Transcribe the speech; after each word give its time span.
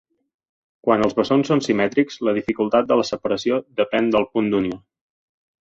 Quan 0.87 1.03
els 1.07 1.11
bessons 1.19 1.51
són 1.51 1.61
simètrics, 1.67 2.17
la 2.29 2.35
dificultat 2.39 2.89
de 2.93 2.97
la 3.03 3.07
separació 3.13 3.63
depèn 3.83 4.11
del 4.17 4.27
punt 4.35 4.53
d'unió. 4.55 4.83